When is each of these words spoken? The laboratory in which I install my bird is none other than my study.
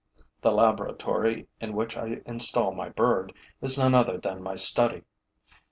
The 0.41 0.51
laboratory 0.51 1.47
in 1.59 1.75
which 1.75 1.95
I 1.95 2.21
install 2.25 2.73
my 2.73 2.89
bird 2.89 3.33
is 3.61 3.77
none 3.77 3.93
other 3.93 4.17
than 4.17 4.41
my 4.41 4.55
study. 4.55 5.03